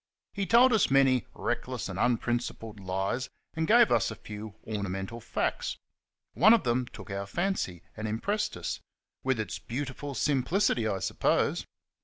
[0.33, 5.77] He told us many reckless and unprincipled lies, and gave us a few ornamental facts.
[6.33, 8.79] One of them took our fancy, and impressed us
[9.23, 11.67] with its beautiful simplicity, I suppose.